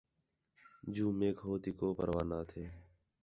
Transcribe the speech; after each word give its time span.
جوں 0.93 1.11
میک 1.19 1.37
ہو 1.45 1.53
تی 1.63 1.71
کو 1.79 1.87
پروا 1.97 2.23
نہ 2.29 2.39
تھے 2.49 2.63